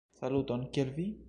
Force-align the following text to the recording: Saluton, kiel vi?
Saluton, 0.19 0.63
kiel 0.79 0.93
vi? 0.99 1.11